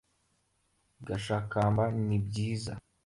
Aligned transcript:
gashakamba 1.07 1.83
ni 2.05 2.17
byiza 2.25 2.71